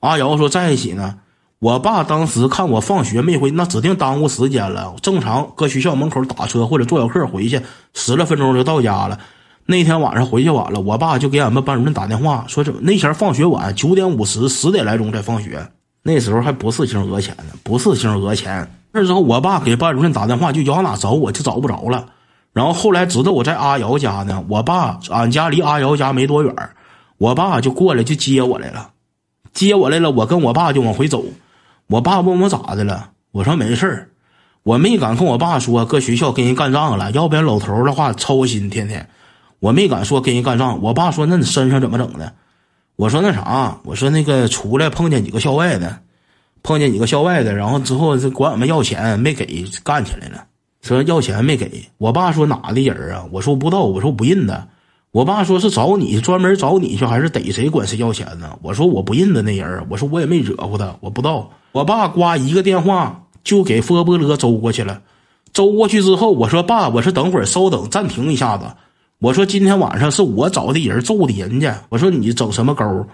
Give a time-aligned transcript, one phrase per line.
[0.00, 1.16] 阿瑶说在一起呢。
[1.60, 4.94] 我爸当时看我放学没回，那指定耽误时间了。
[5.02, 7.60] 正常搁学校门口打车或者坐小客回去，
[7.92, 9.18] 十来分钟就到家了。
[9.66, 15.70] 那天晚上回去晚了，我爸就给俺们班主任打电话，说怎么那前放学晚，九点五十，十点来钟才放学。
[16.02, 18.66] 那时候还不是星讹钱呢，不是星讹钱。
[18.90, 22.06] 那时候我爸给班主任打电话，就往哪找我就找不着了。
[22.54, 26.54] 然后后来知道我在阿瑶家呢，我爸俺家离阿瑶家没多远，
[27.18, 28.88] 我爸就过来就接我来了，
[29.52, 31.24] 接我来了，我跟我爸就往回走。
[31.86, 34.08] 我爸问我咋的了，我说没事儿，
[34.62, 39.08] 我没敢跟我爸说搁学校跟人干仗了，要不然老头的话操心天天，
[39.58, 40.80] 我没敢说跟人干仗。
[40.82, 42.32] 我爸说那你身上怎么整的？
[42.96, 45.98] 我说那啥，我说那个出来碰见几个校外的，
[46.62, 50.44] 碰见几个校外的，然后之后是管俺们要钱没给，干起来了。
[50.82, 53.26] 说要钱没给，我爸说哪的人啊？
[53.32, 54.68] 我说不知道，我说不认得。
[55.12, 58.56] 我爸说是找你，专门找你去，还是逮谁管谁要钱呢？
[58.62, 61.50] 我说我不认得那人，我说我也没惹过他，我不知道。
[61.72, 65.02] 我爸挂一个电话就给佛波勒周过去了，
[65.52, 68.66] 周过去之后，我说爸，我说等会儿稍等，暂停一下子。
[69.18, 73.06] 我说今天晚上是我找的人揍的人家，我说你整什么勾？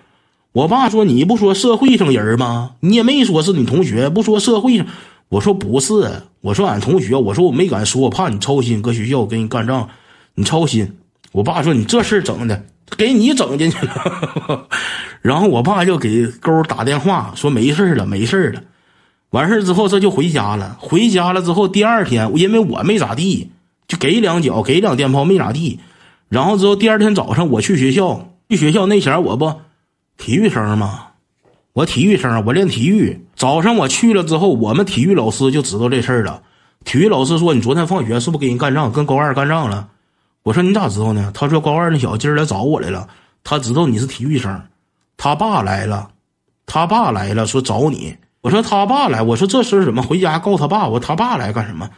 [0.53, 2.73] 我爸说你不说社会上人吗？
[2.81, 4.87] 你也没说是你同学，不说社会上。
[5.31, 9.89] 我说不是，我说俺同学，我说我没敢说，我怕你操心，搁学校跟你干仗，
[10.35, 10.93] 你操心。
[11.37, 12.65] 我爸说你这事整的，
[12.97, 14.67] 给你整进去了。
[15.21, 18.63] 然后我爸就给勾打电话说没事了，没事了。
[19.33, 20.79] 完事之后这就回家了。
[20.81, 23.51] 回家了之后，第二天因为我没咋地，
[23.87, 25.79] 就给两脚，给两电炮没咋地。
[26.31, 29.53] 然后之后第二天早上我去学校，去学校那前我不
[30.17, 31.09] 体育生吗？
[31.75, 33.27] 我体育生，我练体育。
[33.35, 36.43] 早上我去了之后，我们体育老师就知道这事儿了。
[36.87, 39.89] 体育老师说：“你昨天放学是不是跟人干仗，跟高二干仗了？”
[40.47, 43.09] 我说：“你咋知道呢？”他说：“高二那小子今儿来找我来了，
[43.43, 44.63] 他知道你是体育生。”
[45.19, 46.09] 他爸来了，
[46.67, 48.17] 他爸来了，说找你。
[48.43, 50.87] 我说他爸来，我说这事怎么回家告他爸？
[50.87, 51.91] 我说他爸来干什么？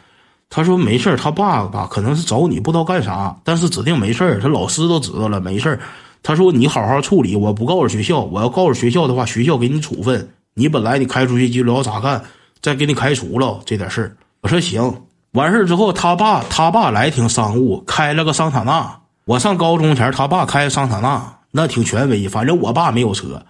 [0.49, 5.79] 他说没事他爸吧可能是找你，不知道干啥，但是指定没事他老师都知道了，没事
[6.23, 10.27] 他说你好好处理，我不告诉学校，我要告诉学校的话，学校给你处分。
[10.55, 12.23] 你本来你开出去就聊咋干，
[12.63, 14.17] 再给你开除了这点事儿。
[14.41, 14.91] 我说行，
[15.31, 19.01] 完事之后，他爸他爸来挺商务，开了个桑塔纳。
[19.25, 21.35] 我上高中前，他爸开桑塔纳。
[21.51, 23.43] 那挺权威，反正我爸没有车，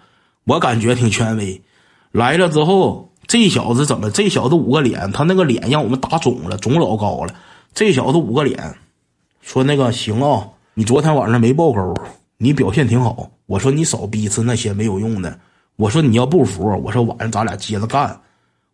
[0.45, 1.61] 我感觉挺权威。
[2.13, 4.09] 来了之后，这小子怎么？
[4.09, 7.35] 这小子五个脸，他那个脸让我们打肿了，肿老高了。
[7.73, 8.77] 这小子五个脸，
[9.41, 11.93] 说那个行啊，你昨天晚上没爆沟，
[12.37, 13.31] 你表现挺好。
[13.45, 15.37] 我说你少逼次那些没有用的。
[15.75, 18.21] 我说你要不服，我说晚上咱俩接着干。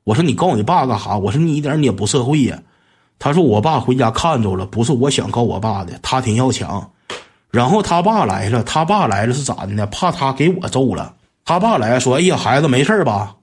[0.03, 1.17] 我说你告你爸干啥？
[1.17, 2.61] 我说你一点你也不社会呀。
[3.17, 6.91] 他说我爸回家看着了，不是我想告我爸的，他挺要强。
[7.49, 9.85] 然后他爸来了，他爸来了是咋的呢？
[9.87, 11.13] 怕他给我揍了。
[11.45, 13.35] 他爸来说：“哎呀，孩子没事吧？”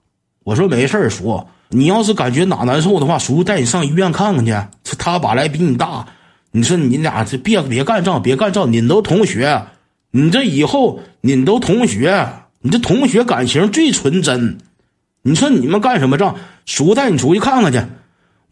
[0.45, 4.55] 我说：“没事叔，你要是感觉哪难受的话，叔带你上医院看看去。
[4.99, 6.05] 他爸来比你大，
[6.51, 8.71] 你说你俩这别别干仗，别干仗。
[8.71, 9.63] 你都同学，
[10.11, 12.29] 你这以后你都同学，
[12.61, 14.59] 你这同学感情最纯真。
[15.23, 16.35] 你说你们干什么仗？
[16.67, 17.81] 叔带你出去看看去。”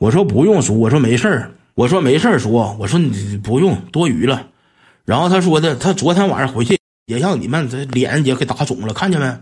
[0.00, 4.47] 我说：“不用叔，我说没事我说没事叔，我说你不用多余了。”
[5.05, 9.37] 然后他说的，他昨天晚上回去也让你们这脸也给打肿了，看见没？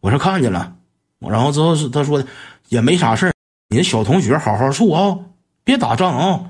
[0.00, 0.74] 我说看见了。
[1.18, 2.26] 然后之后是他说的
[2.68, 3.32] 也没啥事
[3.68, 5.18] 你小同学好好处啊，
[5.64, 6.40] 别打仗啊。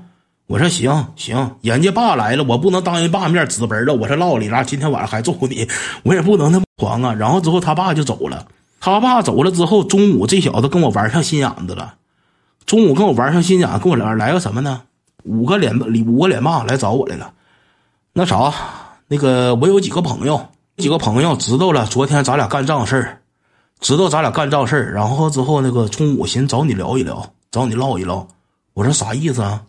[0.45, 3.95] 我说行行，人家爸来了，我不能当人爸面指门了。
[3.95, 5.67] 我说唠里了，今天晚上还揍你，
[6.03, 7.15] 我也不能那么狂啊。
[7.15, 8.45] 然后之后他爸就走了，
[8.79, 11.95] 他爸走了之后，中午这小子跟我玩上心眼子了。
[12.67, 14.81] 中午跟我玩上心眼，跟我俩来个什么呢？
[15.23, 15.73] 五个脸
[16.05, 17.33] 五个脸霸来找我来了。
[18.11, 18.53] 那啥，
[19.07, 20.39] 那个我有几个朋友，
[20.75, 23.21] 几个朋友知道了昨天咱俩干仗事儿，
[23.79, 28.27] 知道咱俩干仗事儿，然后之后那个中午寻找你聊一聊，找你唠一唠。
[28.73, 29.63] 我说啥意思啊？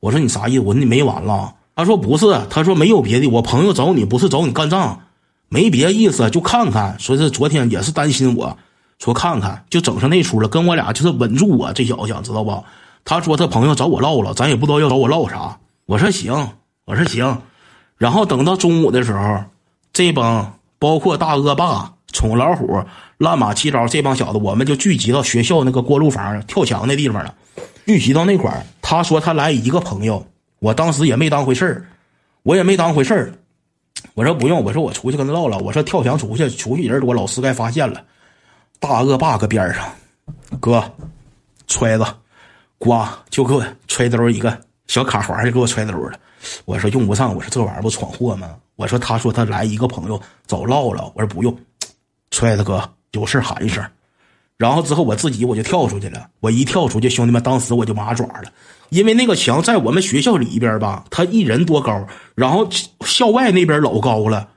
[0.00, 0.60] 我说你啥意思？
[0.62, 1.54] 我说你没完了？
[1.76, 5.00] 他说不是，他说没有别的，我朋友找你不是找你干仗，
[5.48, 6.98] 没别意思，就看看。
[6.98, 8.58] 说是昨天也是担心我，
[8.98, 12.64] 说看看就整上那出了，跟我俩就是稳住我这小子想知道不？
[13.04, 15.58] 他说他朋友找我唠了，咱也不知道要找我唠啥。
[15.84, 16.32] 我说行，
[16.86, 17.42] 我说行。
[17.98, 19.44] 然后等到中午的时候，
[19.92, 22.82] 这帮包括大恶霸、宠老虎、
[23.18, 27.34] 乱马七招这帮小子，我们就聚集到学校那个锅炉房跳墙的地方了。
[27.86, 30.26] 聚集到那块儿，他说他来一个朋友，
[30.58, 31.86] 我当时也没当回事儿，
[32.42, 33.32] 我也没当回事儿。
[34.14, 35.58] 我说不用，我说我出去跟他唠唠。
[35.58, 38.02] 我说跳墙出去，出去人多，老师该发现了。
[38.78, 39.84] 大恶霸搁边上，
[40.60, 40.82] 哥，
[41.66, 42.04] 揣子，
[42.78, 44.56] 呱就给我揣兜一个
[44.86, 46.18] 小卡环，就给我揣兜了。
[46.64, 48.54] 我说用不上，我说这玩意儿不闯祸吗？
[48.76, 51.56] 我说他说他来一个朋友找唠唠，我说不用，
[52.30, 53.84] 揣子哥有事喊一声。
[54.58, 58.44] 然后之后我自己我就跳出去了，我一跳出去，兄弟们当时我就麻爪了，
[58.90, 62.68] 因为那个墙在我们学校里边吧，他一人多高，然后
[63.00, 64.48] 校外那边老高了，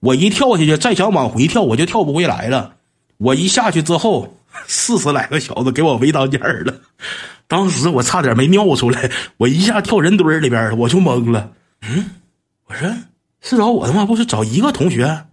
[0.00, 2.75] 我一跳下去，再想往回跳，我就跳不回来了。
[3.18, 4.36] 我一下去之后，
[4.66, 6.74] 四十来个小子给我围当间了，
[7.46, 11.50] 当时我差点没尿出来，我一下跳人堆里边，我就懵了。
[11.82, 12.10] 嗯，
[12.66, 12.88] 我说
[13.40, 15.24] 是找我他妈不是找一个同学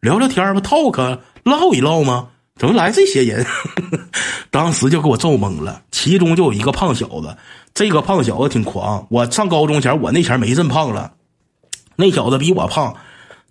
[0.00, 2.28] 聊聊天吗？talk 唠一唠吗？
[2.56, 3.44] 怎么来这些人？
[4.50, 5.82] 当时就给我揍懵了。
[5.90, 7.36] 其中就有一个胖小子，
[7.74, 9.06] 这个胖小子挺狂。
[9.10, 11.12] 我上高中前，我那前没这么胖了。
[11.96, 12.96] 那小子比我胖，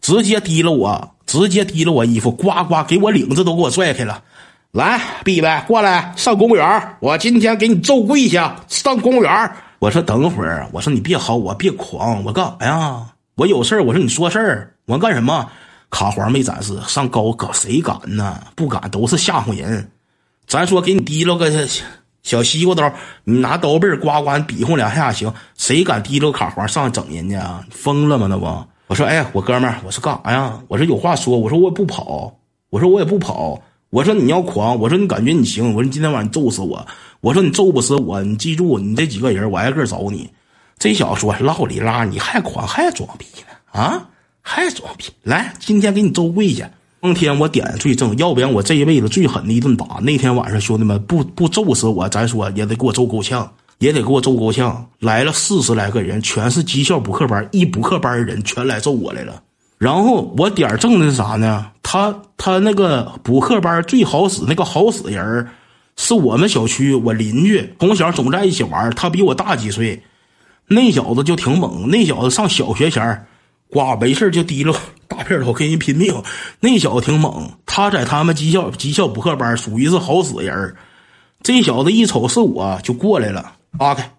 [0.02, 4.24] 直接提了我，直接提了我衣服，呱呱给我领子都给我拽开了。
[4.72, 13.02] 来，逼呗，过来上公园我今天给你揍跪下，上公园我说等会儿，我说你别薅我，别狂，我干啥呀？
[13.36, 15.50] 我有事儿我说你说事儿，我干什么？
[15.90, 18.42] 卡环没展示，上高搞谁敢呢？
[18.56, 19.90] 不敢，都是吓唬人。
[20.48, 21.52] 咱说给你提溜个
[22.24, 22.92] 小西瓜刀，
[23.24, 25.32] 你拿刀背呱呱比划两下行。
[25.58, 27.64] 谁敢提溜卡环上整人家？
[27.72, 28.28] 疯了吗？
[28.30, 28.46] 那不？
[28.88, 30.60] 我说，哎呀，我哥们儿，我说干啥呀？
[30.68, 31.38] 我说有话说。
[31.38, 32.34] 我说我也不跑。
[32.70, 33.62] 我说我也不跑。
[33.90, 34.80] 我说你要狂。
[34.80, 35.70] 我说你感觉你行。
[35.70, 36.86] 我说你今天晚上揍死我。
[37.22, 38.22] 我说你揍不死我。
[38.22, 40.30] 你记住，你这几个人，我挨个找你。
[40.78, 43.82] 这小子说唠里拉，你还狂还装逼呢？
[43.82, 44.10] 啊？
[44.48, 45.06] 还装逼！
[45.24, 46.70] 来，今天给你揍跪下。
[47.02, 50.00] 当天我点最正，要不然我这一辈子最狠的一顿打。
[50.04, 54.88] 那天晚上，兄弟们不不揍死我，咱说也得给我揍够呛，也得给我揍够呛。
[55.00, 59.42] 来了四十来个人，全是技校补课班，一补课班的人全来揍我来了。
[59.78, 61.68] 然后我点正的是啥呢？
[61.84, 65.48] 他他那个补课班最好使那个好使人
[65.98, 70.02] 是我们小区我邻居，从小总在一起玩，他比我大几岁。
[70.68, 73.28] 那小子就挺猛，那小子上小学前
[73.70, 74.74] 呱，没事就提溜
[75.08, 76.24] 大片头跟人拼命。
[76.60, 80.76] 那小子挺猛，他在他们技校技校补课班属于是好使人
[81.44, 84.12] 这小子一瞅是我就过来了，撒开，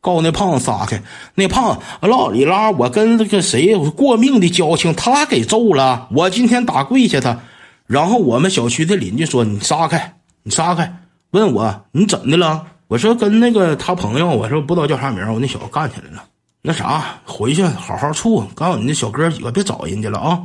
[0.00, 1.02] 告诉那胖子撒开。
[1.34, 6.08] 那胖子老里拉，我跟这个谁过命的交情，他给揍了。
[6.12, 7.40] 我今天打跪下他，
[7.86, 10.98] 然后我们小区的邻居说：“你撒开，你撒开。”
[11.32, 12.66] 问我你怎的了？
[12.88, 16.24] 我说跟那个他朋友，我说不知道叫啥名我那小子干起来了。
[16.60, 18.44] 那啥，回去好好处。
[18.54, 20.42] 告诉你那小哥几个别找人家了啊！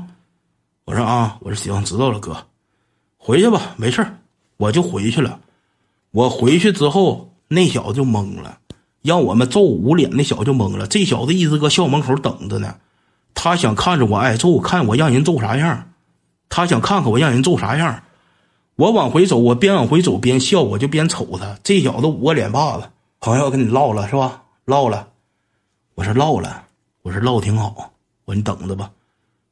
[0.85, 2.37] 我说啊，我说行，知道了，哥，
[3.17, 4.05] 回去吧，没事
[4.55, 5.39] 我就回去了。
[6.11, 8.59] 我回去之后，那小子就懵了，
[9.01, 10.09] 让我们揍捂脸。
[10.11, 10.87] 那小子就懵了。
[10.87, 12.75] 这小子一直搁校门口等着呢，
[13.33, 15.91] 他想看着我挨揍，看我让人揍啥样。
[16.49, 18.03] 他想看看我让人揍啥样。
[18.75, 21.57] 我往回走，我边往回走边笑，我就边瞅他。
[21.63, 22.89] 这小子捂个脸巴子，
[23.19, 24.43] 朋友跟你唠了是吧？
[24.65, 25.07] 唠了。
[25.95, 26.63] 我说唠了，
[27.01, 27.91] 我说唠挺好，
[28.25, 28.91] 我说你等着吧，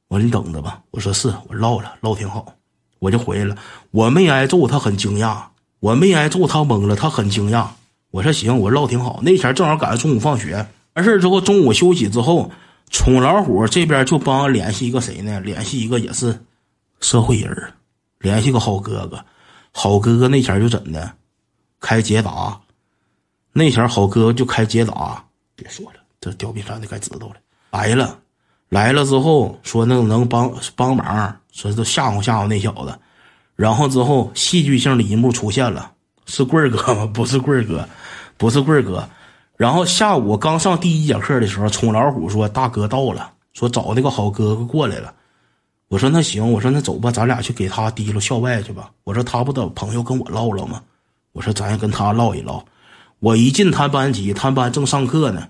[0.10, 2.46] 我说你等着吧，我说是我唠了，唠挺好，
[3.00, 3.58] 我就回来了。
[3.90, 5.38] 我没挨揍，他很惊讶；
[5.80, 7.66] 我没挨揍，他懵了，他很惊讶。
[8.16, 9.20] 我说行，我唠挺好。
[9.22, 12.50] 那前正好赶上中午放学，完事之后中午休息之后，
[12.90, 15.42] 宠老虎这边就帮联系一个谁呢？
[15.42, 16.40] 联系一个也是
[17.02, 17.74] 社会人
[18.20, 19.20] 联系个好哥哥。
[19.74, 21.12] 好哥哥那前就怎的，
[21.82, 22.58] 开捷达，
[23.52, 25.22] 那前好哥哥就开捷达，
[25.54, 26.00] 别说了。
[26.22, 27.36] 这吊冰山的该知道了，
[27.72, 28.18] 来了，
[28.70, 32.98] 来了之后说那能帮帮忙，说是吓唬吓唬那小子，
[33.58, 35.92] 然后之后戏剧性的一幕出现了，
[36.26, 37.06] 是棍儿哥吗？
[37.14, 37.88] 不是棍儿哥，
[38.38, 39.08] 不是棍儿哥。
[39.58, 45.14] 然后下午刚上第一节课的时候，冲老虎说大哥到了，说找那个好哥哥过来了。
[45.88, 48.92] 我说那行，我说那走吧，咱俩去给他提溜校外去吧。
[49.04, 50.82] 我说他不等朋友跟我唠唠吗？
[51.32, 52.66] 我说咱也跟他唠一唠。
[53.20, 55.48] 我一进他班级，他班正上课呢。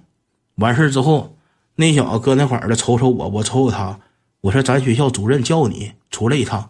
[0.56, 1.36] 完事之后，
[1.76, 3.98] 那小子搁那块儿的瞅瞅我，我瞅瞅他。
[4.42, 6.70] 我说：“咱学校主任叫你出来一趟。”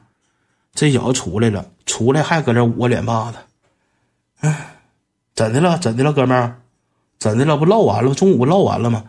[0.73, 3.37] 这小子出来了，出来还搁这捂脸巴子。
[4.41, 4.77] 哎，
[5.33, 5.77] 怎的了？
[5.77, 6.61] 怎的了，哥们儿？
[7.19, 7.57] 怎的了？
[7.57, 8.13] 不唠完了？
[8.13, 9.03] 中午唠完了吗？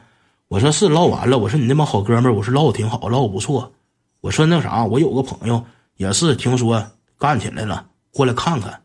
[0.48, 1.38] 我说是唠完了。
[1.38, 3.72] 我说你那帮好哥们儿，我说唠的挺好，唠的不错。
[4.20, 5.64] 我说那啥，我有个朋友
[5.96, 6.84] 也是听说
[7.18, 8.80] 干起来了，过来看看，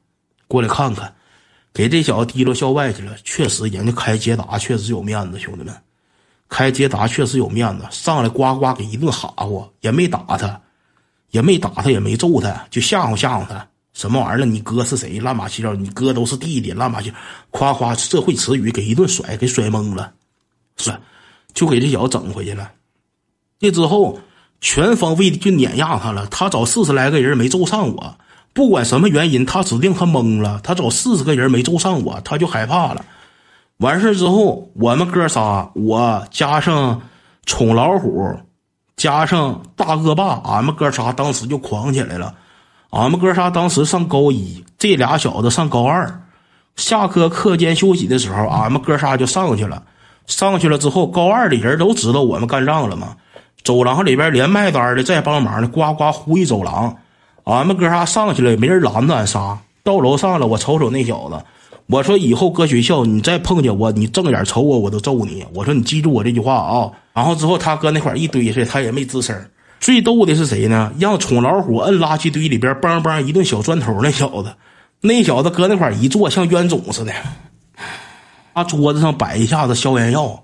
[0.48, 1.14] 过来看看。
[1.74, 5.74] 给这小子提溜校外去了，确实人家开捷达确实有面子，兄弟们，
[6.50, 7.86] 开捷达确实有面子。
[7.90, 10.60] 上来呱呱给一顿哈呼，也没打他，
[11.30, 13.66] 也没打他，也没揍他，就吓唬吓唬他。
[13.94, 14.46] 什么玩意儿了？
[14.46, 15.20] 你哥是谁？
[15.20, 17.12] 乱八七糟，你哥都是弟弟，乱八七，
[17.50, 20.12] 夸夸社会词语给一顿甩，给甩懵了，
[20.78, 20.94] 是，
[21.54, 22.72] 就给这小子整回去了。
[23.60, 24.20] 这之后
[24.62, 28.16] 全方位的就碾压他了，他找四十来个人没揍上我。
[28.54, 30.60] 不管什么原因，他指定他懵了。
[30.64, 33.06] 他找四十个人没揍上我，他就害怕了。
[33.78, 37.02] 完事之后，我们哥仨，我加上
[37.46, 38.38] 宠老虎，
[38.96, 42.36] 加上大恶霸，俺们哥仨当时就狂起来了。
[42.92, 46.24] 俺们哥仨当时上高一，这俩小子上高二。
[46.76, 49.82] 下课课间休息的时候，俺们哥仨就上去了。
[50.28, 53.16] 上去了之后，高二的人都知道我们干仗了嘛。
[53.64, 56.98] 走廊里边连卖单的在帮忙的，呱呱呼一走廊。
[57.46, 59.58] 俺们哥仨上去了，也没人拦着俺仨。
[59.84, 61.42] 到楼上了，我瞅瞅那小子，
[61.88, 65.46] 我说以后搁学校你再碰见我，你正眼瞅我，我都揍你。
[65.54, 66.92] 我说你记住我这句话啊。
[67.14, 69.34] 然后之后他搁那块一堆去，他也没吱声。
[69.82, 70.94] 最逗的是谁呢？
[71.00, 74.54] 让宠老虎摁垃圾堆里边，梆梆一顿小砖头那小子。
[75.02, 77.12] 那小子搁那块一坐，像冤种似的。
[78.54, 80.44] 他，桌子上摆一下子消炎药，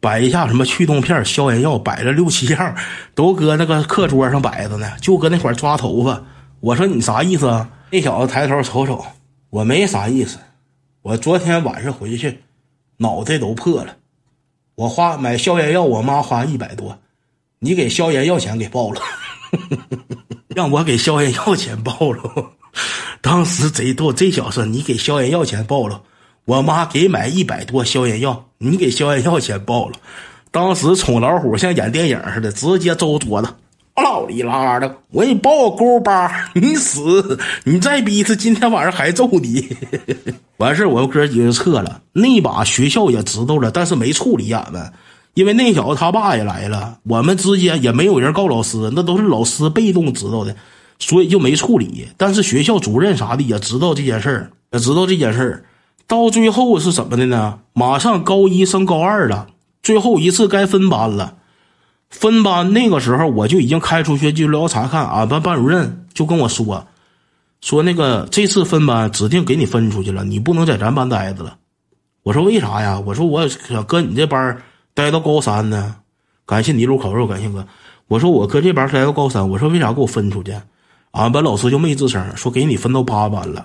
[0.00, 2.74] 摆一下什么去痛片、消炎药，摆了六七样，
[3.14, 4.90] 都搁那个课桌上摆着呢。
[5.02, 6.22] 就搁那块抓头发。
[6.60, 7.68] 我说你啥意思啊？
[7.90, 9.04] 那小子抬头瞅瞅，
[9.50, 10.38] 我没啥意思。
[11.02, 12.40] 我昨天晚上回去，
[12.96, 13.96] 脑袋都破了。
[14.76, 16.98] 我花买消炎药，我妈花一百多，
[17.60, 19.00] 你给消炎药钱给报了，
[20.54, 22.52] 让我给消炎药钱报了。
[23.20, 26.02] 当时贼逗，这小子你给消炎药钱报了，
[26.44, 29.94] 我妈给买一百多消炎药，你给消炎药钱报了。
[30.50, 33.48] 当时宠老虎像演电影似的，直接周桌子，
[33.96, 37.38] 老里拉的，我给你报个勾八，你死！
[37.64, 39.76] 你再逼一次，今天晚上还揍你。
[40.58, 42.02] 完事我们哥几个撤了。
[42.12, 44.92] 那把学校也知道了，但是没处理俺们，
[45.38, 50.56] 因为那小子他爸也来了，我们之间也没有人告老师，那都是老师被动知道的。
[50.98, 55.64] 所以就没处理，但是学校主任啥的也知道这件事儿，也知道这件事儿。
[56.08, 57.60] 到最后是怎么的呢？
[57.72, 59.46] 马上高一升高二了，
[59.80, 61.36] 最后一次该分班了。
[62.10, 66.84] 分班那个时候我就已经开出去就要查看，俺班班主任就跟我说，
[67.60, 71.56] 说那个这次分班指定给你分出去了，你不能在咱班待着了。
[72.24, 73.00] 我说为啥呀？
[73.06, 74.60] 我说我想搁你这班
[74.98, 75.94] 待到高三呢。
[76.44, 77.64] 感谢泥路烤肉，感谢哥。
[78.08, 80.52] 我说我哥这边待到高三，我说为啥给我分出去？
[81.12, 83.64] 俺班老师就没吱声，说给你分到八班了。